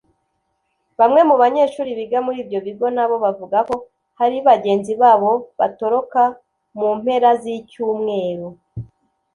[0.99, 3.75] Bamwe mu banyeshuri biga muri ibyo bigo nabo bavuga ko
[4.19, 6.21] hari bagenzi babo batoroka
[6.79, 8.47] mu mpera z’icyumweru